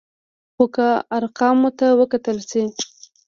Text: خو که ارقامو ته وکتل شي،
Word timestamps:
خو 0.55 0.65
که 0.75 0.87
ارقامو 1.17 1.69
ته 1.79 1.87
وکتل 1.99 2.37
شي، 2.49 2.63